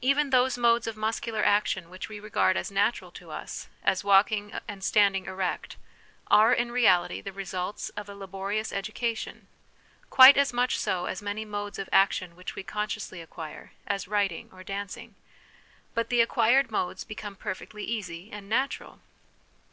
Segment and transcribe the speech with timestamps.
[0.00, 4.52] Even those modes of muscular action which \ve regard as natural to us, as walking
[4.66, 5.76] and standing erect,
[6.26, 9.46] are in reality the results of a laborious education;
[10.10, 14.48] quite as much so as many modes of action which we consciously acquire, as writing
[14.52, 15.14] or danc ing;
[15.94, 18.98] but the acquired modes become perfectly easy and natural.